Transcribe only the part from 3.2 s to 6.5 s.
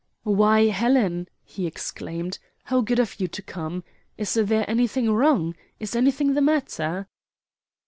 to come. Is there anything wrong? Is anything the